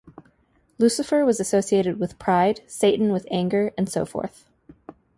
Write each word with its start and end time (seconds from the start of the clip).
Lucifer 0.79 1.23
was 1.23 1.39
associated 1.39 1.99
with 1.99 2.17
Pride, 2.17 2.61
Satan 2.65 3.11
with 3.11 3.27
Anger 3.29 3.71
and 3.77 3.87
so 3.87 4.03
forth. 4.03 4.47